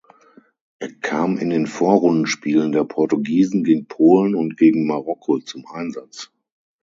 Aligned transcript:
Er 0.79 0.91
kam 0.93 1.37
in 1.37 1.51
den 1.51 1.67
Vorrundenspielen 1.67 2.71
der 2.71 2.85
Portugiesen 2.85 3.63
gegen 3.63 3.85
Polen 3.85 4.33
und 4.33 4.57
gegen 4.57 4.87
Marokko 4.87 5.37
zum 5.37 5.67
Einsatz. 5.67 6.31